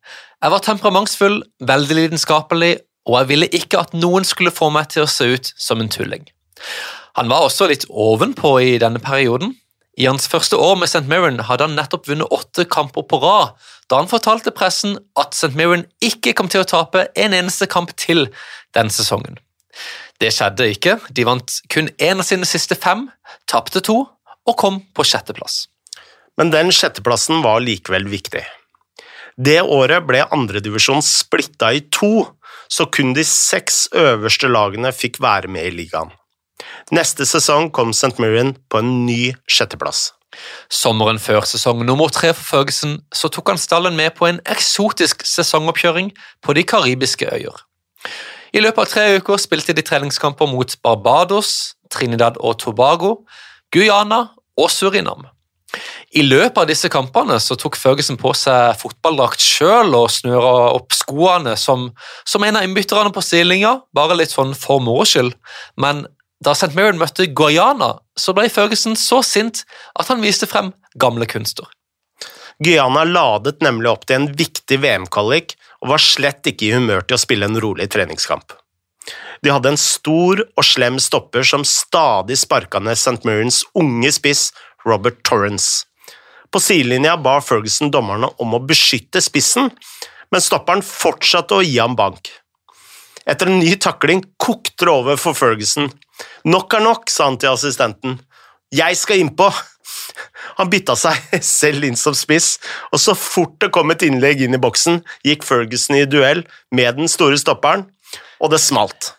Jeg 0.43 0.51
var 0.53 0.61
temperamentsfull, 0.61 1.43
veldig 1.61 1.97
lidenskapelig, 1.97 2.77
og 3.07 3.19
jeg 3.19 3.29
ville 3.29 3.49
ikke 3.49 3.81
at 3.81 3.95
noen 3.97 4.25
skulle 4.25 4.53
få 4.53 4.69
meg 4.75 4.91
til 4.93 5.05
å 5.05 5.11
se 5.11 5.25
ut 5.25 5.53
som 5.57 5.81
en 5.81 5.89
tulling. 5.89 6.27
Han 7.17 7.31
var 7.31 7.47
også 7.47 7.69
litt 7.71 7.87
ovenpå 7.89 8.59
i 8.61 8.75
denne 8.83 9.01
perioden. 9.01 9.55
I 9.97 10.09
hans 10.11 10.27
første 10.29 10.59
år 10.59 10.75
med 10.81 10.91
St. 10.91 11.07
Mirren 11.09 11.39
hadde 11.47 11.69
han 11.69 11.77
nettopp 11.79 12.09
vunnet 12.11 12.33
åtte 12.35 12.67
kamper 12.67 13.07
på 13.09 13.21
rad, 13.23 13.55
da 13.89 14.03
han 14.03 14.11
fortalte 14.11 14.51
pressen 14.51 14.99
at 15.21 15.37
St. 15.39 15.55
Mirren 15.55 15.87
ikke 16.03 16.35
kom 16.35 16.51
til 16.51 16.65
å 16.65 16.69
tape 16.69 17.07
en 17.15 17.37
eneste 17.37 17.71
kamp 17.71 17.95
til 17.97 18.27
denne 18.75 18.93
sesongen. 18.93 19.39
Det 20.21 20.31
skjedde 20.35 20.71
ikke, 20.73 20.99
de 21.11 21.27
vant 21.27 21.57
kun 21.73 21.91
én 21.99 22.21
av 22.23 22.27
sine 22.27 22.47
siste 22.49 22.77
fem, 22.79 23.09
tapte 23.51 23.83
to 23.85 24.05
og 24.45 24.59
kom 24.61 24.81
på 24.95 25.07
sjetteplass. 25.07 25.67
Men 26.39 26.51
den 26.55 26.73
sjetteplassen 26.75 27.43
var 27.45 27.63
likevel 27.65 28.07
viktig. 28.11 28.43
Det 29.35 29.61
året 29.63 30.07
ble 30.07 30.23
andredivisjon 30.35 31.03
splitta 31.03 31.73
i 31.75 31.83
to, 31.95 32.27
så 32.71 32.87
kun 32.87 33.15
de 33.17 33.25
seks 33.27 33.89
øverste 33.99 34.51
lagene 34.51 34.93
fikk 34.95 35.21
være 35.23 35.51
med 35.51 35.71
i 35.71 35.75
ligaen. 35.83 36.13
Neste 36.95 37.27
sesong 37.27 37.71
kom 37.75 37.91
St. 37.91 38.15
Mirren 38.23 38.55
på 38.71 38.81
en 38.81 39.05
ny 39.07 39.35
sjetteplass. 39.51 40.13
Sommeren 40.73 41.21
før 41.23 41.47
sesong 41.47 41.85
nummer 41.87 42.11
tre 42.13 42.33
for 42.35 42.47
Ferguson 42.49 42.97
så 43.15 43.31
tok 43.33 43.53
han 43.53 43.61
stallen 43.61 43.97
med 43.99 44.17
på 44.19 44.27
en 44.29 44.41
eksotisk 44.51 45.23
sesongoppkjøring 45.29 46.11
på 46.43 46.57
de 46.57 46.65
karibiske 46.67 47.29
øyer. 47.31 47.63
I 48.55 48.61
løpet 48.63 48.85
av 48.85 48.87
tre 48.87 49.05
uker 49.19 49.41
spilte 49.43 49.75
de 49.75 49.83
treningskamper 49.83 50.47
mot 50.47 50.77
Barbados, 50.87 51.75
Trinidad 51.91 52.37
og 52.39 52.61
Tobago, 52.63 53.25
Guyana 53.75 54.29
og 54.55 54.71
Surinam. 54.71 55.25
I 56.15 56.23
løpet 56.23 56.61
av 56.63 56.69
disse 56.71 56.87
kampene 56.93 57.41
så 57.43 57.57
tok 57.59 57.75
Ferguson 57.75 58.19
på 58.21 58.31
seg 58.39 58.77
fotballdrakt 58.79 59.43
sjøl 59.43 59.97
og 59.99 60.13
snøra 60.15 60.53
opp 60.77 60.95
skoene 60.95 61.57
som, 61.59 61.89
som 62.23 62.47
en 62.47 62.61
av 62.61 62.67
innbytterne 62.67 63.11
på 63.11 63.25
stillinga, 63.27 63.81
bare 63.91 64.15
litt 64.21 64.31
sånn 64.31 64.55
for 64.55 64.79
moro 64.85 65.03
skyld. 65.09 65.35
Men 65.75 66.05
da 66.45 66.55
St. 66.55 66.71
Mirren 66.79 67.01
møtte 67.01 67.27
Guyana, 67.27 67.97
så 68.15 68.37
ble 68.37 68.47
Ferguson 68.55 68.95
så 68.95 69.19
sint 69.27 69.65
at 69.99 70.13
han 70.13 70.23
viste 70.23 70.47
frem 70.47 70.71
gamle 70.95 71.27
kunster. 71.27 71.67
Guyana 72.63 73.03
ladet 73.05 73.63
nemlig 73.65 73.91
opp 73.91 74.05
til 74.07 74.21
en 74.21 74.29
viktig 74.39 74.79
VM-kvalik 74.83 75.57
og 75.83 75.91
var 75.95 76.03
slett 76.03 76.47
ikke 76.47 76.69
i 76.69 76.77
humør 76.77 77.03
til 77.07 77.17
å 77.17 77.23
spille 77.25 77.49
en 77.49 77.59
rolig 77.61 77.89
treningskamp. 77.93 78.55
De 79.45 79.53
hadde 79.53 79.75
en 79.75 79.81
stor 79.81 80.41
og 80.45 80.65
slem 80.65 80.97
stopper 81.03 81.45
som 81.45 81.67
stadig 81.69 82.39
sparka 82.41 82.81
ned 82.81 82.97
St. 82.97 83.21
Mirrens 83.29 83.65
unge 83.77 84.13
spiss 84.15 84.47
Robert 84.87 85.21
Torrance. 85.27 85.85
På 86.49 86.63
sidelinja 86.63 87.17
ba 87.21 87.41
Ferguson 87.43 87.91
dommerne 87.93 88.31
om 88.41 88.55
å 88.55 88.63
beskytte 88.63 89.21
spissen, 89.25 89.69
men 90.31 90.43
stopperen 90.45 90.85
fortsatte 90.87 91.59
å 91.59 91.67
gi 91.67 91.77
ham 91.81 91.99
bank. 91.99 92.31
Etter 93.27 93.51
en 93.51 93.59
ny 93.61 93.75
takling 93.81 94.23
kokte 94.41 94.87
det 94.87 94.93
over 94.93 95.21
for 95.21 95.37
Ferguson. 95.37 95.91
Nok 96.49 96.77
er 96.77 96.85
nok, 96.85 97.11
sa 97.11 97.29
han 97.29 97.41
til 97.41 97.53
assistenten. 97.53 98.19
Jeg 98.73 98.97
skal 99.01 99.23
innpå! 99.25 99.51
Han 100.61 100.71
bytta 100.73 100.97
seg 100.99 101.35
selv 101.45 101.87
inn 101.89 101.99
som 101.99 102.17
spiss, 102.17 102.59
og 102.93 103.03
så 103.03 103.17
fort 103.19 103.59
det 103.63 103.73
kom 103.75 103.93
et 103.95 104.05
innlegg 104.07 104.45
inn 104.45 104.57
i 104.57 104.63
boksen, 104.63 105.03
gikk 105.27 105.47
Ferguson 105.47 105.99
i 105.99 106.07
duell 106.09 106.45
med 106.75 107.01
den 107.01 107.11
store 107.11 107.39
stopperen, 107.41 107.89
og 108.41 108.55
det 108.55 108.63
smalt. 108.63 109.15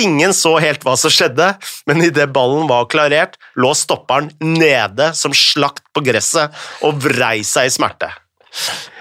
Ingen 0.00 0.32
så 0.34 0.56
helt 0.58 0.82
hva 0.82 0.96
som 0.98 1.12
skjedde, 1.12 1.52
men 1.86 2.02
idet 2.02 2.26
ballen 2.34 2.66
var 2.66 2.88
klarert, 2.90 3.36
lå 3.54 3.70
stopperen 3.78 4.32
nede 4.42 5.12
som 5.14 5.34
slakt 5.36 5.84
på 5.94 6.02
gresset 6.02 6.54
og 6.82 6.98
vrei 7.04 7.44
seg 7.46 7.70
i 7.70 7.74
smerte. 7.76 8.10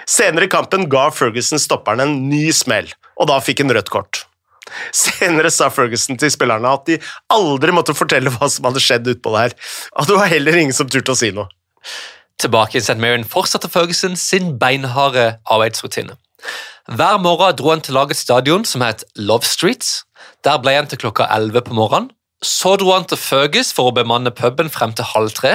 Senere 0.10 0.46
i 0.46 0.52
kampen 0.52 0.86
ga 0.92 1.08
Ferguson 1.16 1.62
stopperen 1.62 2.04
en 2.04 2.14
ny 2.30 2.46
smell, 2.54 2.92
og 3.18 3.32
da 3.32 3.40
fikk 3.42 3.64
han 3.64 3.74
rødt 3.74 3.90
kort. 3.94 4.26
Senere 4.96 5.52
sa 5.52 5.70
Ferguson 5.74 6.18
til 6.20 6.32
spillerne 6.34 6.72
at 6.78 6.88
de 6.88 6.98
aldri 7.34 7.76
måtte 7.76 7.96
fortelle 7.98 8.32
hva 8.34 8.50
som 8.52 8.68
hadde 8.70 8.84
skjedd 8.84 9.10
utpå 9.16 9.34
der, 9.36 9.56
og 10.00 10.10
det 10.10 10.18
var 10.20 10.32
heller 10.32 10.60
ingen 10.60 10.76
som 10.76 10.90
turte 10.90 11.14
å 11.14 11.20
si 11.20 11.32
noe. 11.36 11.50
Tilbake 12.42 12.80
i 12.80 12.84
St. 12.84 12.98
Marion 13.00 13.28
fortsatte 13.28 13.70
Ferguson 13.70 14.16
sin 14.20 14.56
beinharde 14.60 15.38
arbeidsrutine. 15.52 16.18
Hver 16.92 17.20
morgen 17.24 17.56
dro 17.56 17.70
han 17.72 17.84
til 17.84 17.96
lagets 17.96 18.24
stadion, 18.26 18.66
som 18.68 18.84
het 18.84 19.06
Love 19.16 19.48
Streets. 19.48 20.02
Der 20.44 20.60
ble 20.60 20.74
han 20.76 20.90
til 20.92 21.00
klokka 21.00 21.30
11 21.32 21.64
på 21.70 21.78
morgenen. 21.78 22.10
Så 22.44 22.74
dro 22.80 22.92
han 22.92 23.06
til 23.08 23.20
Fergus 23.20 23.72
for 23.76 23.90
å 23.90 23.96
bemanne 23.96 24.34
puben 24.36 24.68
frem 24.72 24.92
til 24.96 25.08
halv 25.14 25.32
tre. 25.38 25.54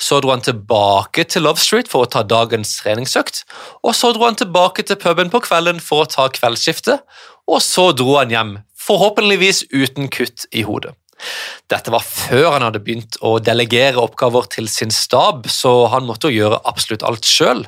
Så 0.00 0.22
dro 0.24 0.32
han 0.32 0.44
tilbake 0.44 1.26
til 1.28 1.44
Love 1.44 1.60
Street 1.60 1.90
for 1.92 2.06
å 2.06 2.10
ta 2.10 2.24
dagens 2.24 2.78
treningsøkt. 2.80 3.44
Og 3.84 3.92
så 3.98 4.14
dro 4.16 4.24
han 4.24 4.40
tilbake 4.40 4.86
til 4.88 4.96
puben 5.00 5.32
på 5.32 5.42
kvelden 5.44 5.82
for 5.84 6.06
å 6.06 6.08
ta 6.08 6.30
kveldsskiftet. 6.32 7.04
Og 7.52 7.60
så 7.64 7.90
dro 7.92 8.16
han 8.16 8.32
hjem, 8.32 8.56
forhåpentligvis 8.80 9.66
uten 9.74 10.08
kutt 10.12 10.48
i 10.56 10.64
hodet. 10.64 10.96
Dette 11.70 11.92
var 11.94 12.02
før 12.02 12.48
han 12.56 12.64
hadde 12.66 12.80
begynt 12.82 13.16
å 13.22 13.36
delegere 13.38 14.00
oppgaver 14.02 14.48
til 14.50 14.66
sin 14.70 14.90
stab, 14.90 15.46
så 15.46 15.86
han 15.92 16.08
måtte 16.08 16.32
gjøre 16.32 16.58
absolutt 16.66 17.04
alt 17.06 17.28
sjøl. 17.28 17.62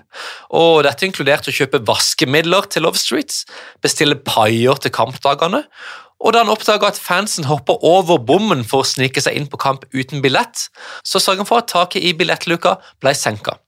Dette 0.87 1.07
inkluderte 1.07 1.53
å 1.53 1.55
kjøpe 1.55 1.85
vaskemidler 1.87 2.67
til 2.73 2.83
Love 2.87 2.99
Streets, 2.99 3.45
bestille 3.85 4.19
paier 4.27 4.81
til 4.83 4.95
kampdagene, 4.95 5.63
og 6.25 6.33
da 6.33 6.41
han 6.41 6.53
oppdaga 6.53 6.89
at 6.89 7.01
fansen 7.01 7.45
hopper 7.45 7.83
over 7.85 8.17
bommen 8.19 8.65
for 8.65 8.81
å 8.81 8.89
snike 8.89 9.21
seg 9.21 9.37
inn 9.37 9.51
på 9.51 9.61
kamp 9.61 9.85
uten 9.93 10.25
billett, 10.25 10.71
så 11.05 11.21
sørga 11.21 11.45
han 11.45 11.51
for 11.51 11.61
at 11.61 11.69
taket 11.73 12.05
i 12.05 12.15
billettluka 12.17 12.79
ble 13.05 13.13
senka. 13.19 13.59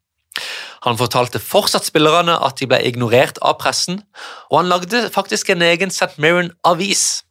Han 0.86 0.98
fortalte 1.00 1.40
fortsatt 1.42 1.88
spillerne 1.88 2.36
at 2.46 2.60
de 2.60 2.68
ble 2.70 2.78
ignorert 2.88 3.40
av 3.44 3.58
pressen, 3.60 4.00
og 4.50 4.60
han 4.60 4.70
lagde 4.70 5.06
faktisk 5.12 5.50
en 5.52 5.64
egen 5.66 5.92
St. 5.92 6.14
Mirren-avis. 6.22 7.25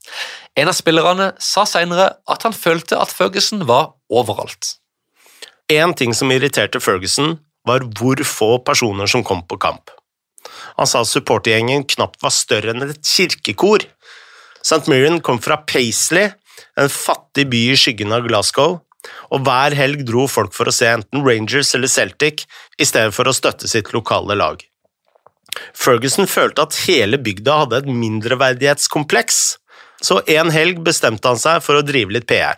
En 0.60 0.72
av 0.72 0.78
spillerne 0.78 1.32
sa 1.42 1.66
senere 1.70 2.12
at 2.32 2.46
han 2.46 2.56
følte 2.56 3.00
at 3.00 3.14
Ferguson 3.14 3.66
var 3.70 3.94
overalt. 4.10 4.76
Én 5.72 5.96
ting 5.98 6.14
som 6.14 6.32
irriterte 6.34 6.82
Ferguson, 6.84 7.40
var 7.66 7.82
hvor 7.98 8.20
få 8.22 8.58
personer 8.62 9.10
som 9.10 9.24
kom 9.26 9.42
på 9.50 9.58
kamp. 9.58 9.90
Han 10.78 10.86
sa 10.90 11.02
supportergjengen 11.08 11.88
knapt 11.96 12.22
var 12.22 12.34
større 12.34 12.74
enn 12.76 12.86
et 12.86 13.02
kirkekor. 13.02 13.88
St. 14.66 14.88
Mirren 14.90 15.20
kom 15.22 15.38
fra 15.42 15.58
Paisley, 15.58 16.32
en 16.80 16.90
fattig 16.90 17.46
by 17.52 17.60
i 17.70 17.78
skyggen 17.78 18.14
av 18.16 18.26
Glasgow, 18.26 18.80
og 19.30 19.44
hver 19.46 19.76
helg 19.78 20.02
dro 20.08 20.26
folk 20.32 20.56
for 20.56 20.66
å 20.66 20.74
se 20.74 20.88
enten 20.90 21.22
Rangers 21.26 21.76
eller 21.78 21.92
Celtic 21.92 22.48
i 22.82 22.88
stedet 22.90 23.14
for 23.14 23.30
å 23.30 23.36
støtte 23.36 23.70
sitt 23.70 23.92
lokale 23.94 24.38
lag. 24.40 24.64
Ferguson 25.78 26.26
følte 26.28 26.66
at 26.66 26.80
hele 26.88 27.20
bygda 27.22 27.60
hadde 27.62 27.84
et 27.84 27.92
mindreverdighetskompleks, 28.02 29.44
så 30.02 30.20
en 30.34 30.50
helg 30.52 30.82
bestemte 30.88 31.30
han 31.30 31.40
seg 31.40 31.62
for 31.64 31.78
å 31.78 31.86
drive 31.86 32.18
litt 32.18 32.28
PR. 32.30 32.58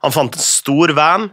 Han 0.00 0.16
fant 0.16 0.32
en 0.32 0.44
stor 0.44 0.94
van, 0.96 1.28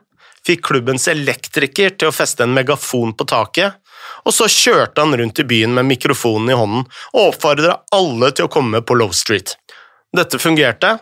fikk 0.46 0.68
klubbens 0.68 1.08
elektriker 1.12 1.96
til 1.96 2.12
å 2.12 2.16
feste 2.16 2.44
en 2.44 2.56
megafon 2.56 3.16
på 3.16 3.28
taket, 3.32 3.80
og 4.26 4.36
så 4.36 4.48
kjørte 4.52 5.04
han 5.04 5.16
rundt 5.18 5.40
i 5.40 5.48
byen 5.48 5.74
med 5.76 5.88
mikrofonen 5.90 6.52
i 6.52 6.58
hånden 6.58 6.86
og 7.14 7.22
oppfordra 7.24 7.80
alle 7.96 8.32
til 8.36 8.48
å 8.48 8.52
komme 8.52 8.82
på 8.84 8.98
Love 9.00 9.16
Street. 9.18 9.56
Dette 10.16 10.40
fungerte, 10.42 10.98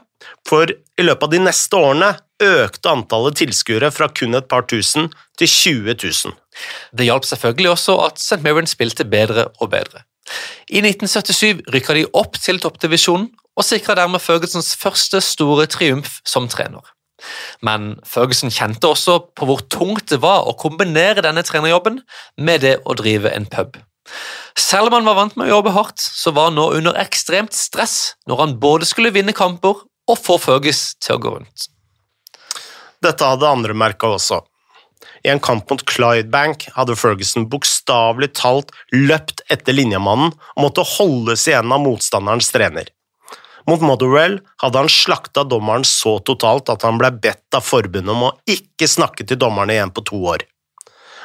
for 0.47 0.67
i 0.67 1.05
løpet 1.05 1.27
av 1.27 1.33
de 1.33 1.39
neste 1.45 1.77
årene 1.79 2.11
økte 2.43 2.91
antallet 2.91 3.37
tilskuere 3.39 3.89
fra 3.93 4.09
kun 4.13 4.37
et 4.37 4.49
par 4.49 4.65
tusen 4.69 5.07
til 5.39 5.47
20 5.47 5.95
000. 6.03 6.35
Det 6.97 7.07
hjalp 7.07 7.25
selvfølgelig 7.25 7.71
også 7.71 7.97
at 8.07 8.21
St. 8.21 8.41
Mirren 8.45 8.69
spilte 8.69 9.05
bedre 9.05 9.47
og 9.61 9.71
bedre. 9.73 10.03
I 10.67 10.81
1977 10.83 11.63
rykka 11.73 11.95
de 11.95 12.05
opp 12.19 12.35
til 12.41 12.59
toppdivisjonen 12.59 13.29
og 13.57 13.65
sikra 13.65 13.95
dermed 13.97 14.21
Fergusons 14.21 14.75
første 14.77 15.21
store 15.23 15.65
triumf 15.71 16.19
som 16.27 16.49
trener. 16.51 16.83
Men 17.65 17.95
Ferguson 18.05 18.53
kjente 18.53 18.89
også 18.89 19.19
på 19.37 19.47
hvor 19.49 19.63
tungt 19.73 20.11
det 20.11 20.19
var 20.21 20.45
å 20.45 20.55
kombinere 20.59 21.23
denne 21.25 21.43
trenerjobben 21.45 22.01
med 22.37 22.61
det 22.65 22.75
å 22.85 22.95
drive 22.97 23.31
en 23.33 23.47
pub. 23.49 23.79
Selv 24.57 24.89
om 24.89 24.97
han 24.97 25.07
var 25.07 25.17
vant 25.19 25.37
med 25.37 25.47
å 25.47 25.57
jobbe 25.57 25.73
hardt, 25.75 26.01
så 26.01 26.33
var 26.35 26.49
han 26.49 26.57
nå 26.59 26.69
under 26.79 26.97
ekstremt 27.01 27.55
stress 27.55 28.15
når 28.29 28.43
han 28.43 28.57
både 28.61 28.87
skulle 28.89 29.13
vinne 29.15 29.35
kamper 29.37 29.83
og 30.07 30.19
få 30.19 30.37
Fergus 30.41 30.93
til 31.03 31.17
å 31.17 31.23
gå 31.23 31.33
rundt. 31.37 31.67
Dette 33.03 33.27
hadde 33.27 33.49
andre 33.49 33.75
merka 33.77 34.09
også. 34.15 34.41
I 35.25 35.29
en 35.29 35.41
kamp 35.43 35.69
mot 35.69 35.83
Clydebank 35.85 36.67
hadde 36.75 36.95
Ferguson 36.97 37.47
bokstavelig 37.51 38.31
talt 38.39 38.71
løpt 38.93 39.43
etter 39.53 39.75
linjemannen 39.75 40.33
og 40.33 40.61
måtte 40.63 40.85
holdes 40.95 41.47
igjen 41.49 41.73
av 41.73 41.83
motstanderens 41.83 42.49
trener. 42.53 42.89
Mot 43.67 43.83
Motherwell 43.83 44.37
hadde 44.63 44.79
han 44.79 44.91
slakta 44.91 45.43
dommeren 45.43 45.83
så 45.87 46.17
totalt 46.23 46.71
at 46.71 46.85
han 46.87 46.99
ble 47.01 47.11
bedt 47.23 47.57
av 47.57 47.65
forbundet 47.67 48.13
om 48.13 48.29
å 48.29 48.35
ikke 48.47 48.87
snakke 48.87 49.27
til 49.27 49.39
dommerne 49.41 49.75
igjen 49.75 49.91
på 49.91 50.05
to 50.07 50.21
år. 50.31 50.45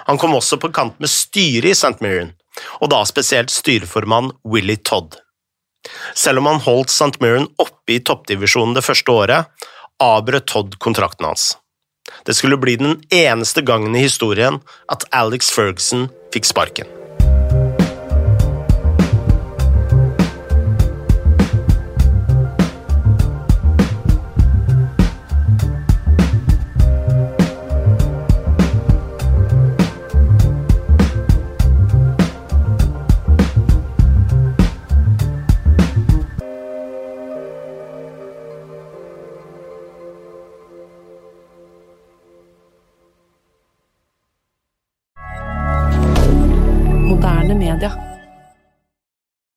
Han 0.09 0.19
kom 0.19 0.35
også 0.35 0.59
på 0.59 0.73
kant 0.75 0.99
med 0.99 1.11
styret 1.11 1.71
i 1.71 1.77
St. 1.77 2.01
Mirren, 2.03 2.33
og 2.81 2.93
da 2.93 3.03
spesielt 3.09 3.53
styreformann 3.53 4.33
Willy 4.45 4.77
Todd. 4.77 5.19
Selv 6.15 6.43
om 6.43 6.51
han 6.51 6.63
holdt 6.63 6.93
St. 6.93 7.19
Mirren 7.23 7.49
oppe 7.63 7.97
i 7.97 8.01
toppdivisjonen 8.05 8.77
det 8.77 8.85
første 8.87 9.13
året, 9.13 9.69
avbrøt 10.03 10.49
Todd 10.51 10.79
kontrakten 10.83 11.27
hans. 11.27 11.53
Det 12.27 12.35
skulle 12.37 12.59
bli 12.61 12.77
den 12.79 12.99
eneste 13.15 13.63
gangen 13.67 13.97
i 13.97 14.05
historien 14.05 14.61
at 14.93 15.07
Alex 15.15 15.51
Ferguson 15.55 16.09
fikk 16.35 16.49
sparken. 16.51 17.02